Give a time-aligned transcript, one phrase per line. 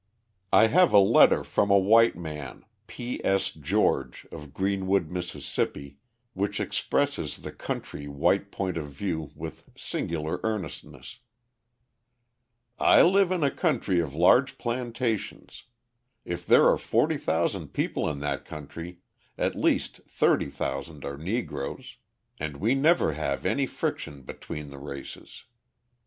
[0.51, 3.23] I have a letter from a white man, P.
[3.23, 3.51] S.
[3.51, 5.97] George, of Greenwood, Mississippi,
[6.33, 11.19] which expresses the country white point of view with singular earnestness:
[12.79, 15.65] I live in a country of large plantations;
[16.25, 19.01] if there are 40,000 people in that country,
[19.37, 21.97] at least 30,000 are Negroes,
[22.39, 25.45] and we never have any friction between the races.